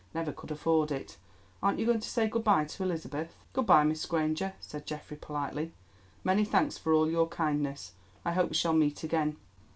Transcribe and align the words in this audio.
Never 0.15 0.31
could 0.31 0.49
afford 0.49 0.91
it. 0.91 1.17
Aren't 1.61 1.77
you 1.77 1.85
going 1.85 1.99
to 1.99 2.09
say 2.09 2.27
good 2.27 2.43
bye 2.43 2.65
to 2.65 2.81
Elizabeth?" 2.81 3.35
"Good 3.53 3.67
bye, 3.67 3.83
Miss 3.83 4.07
Granger," 4.07 4.53
said 4.59 4.87
Geoffrey 4.87 5.15
politely. 5.15 5.73
"Many 6.23 6.43
thanks 6.43 6.75
for 6.75 6.91
all 6.91 7.07
your 7.07 7.27
kindness. 7.27 7.91
I 8.25 8.31
hope 8.31 8.49
we 8.49 8.55
shall 8.55 8.73
meet 8.73 9.03
again." 9.03 9.37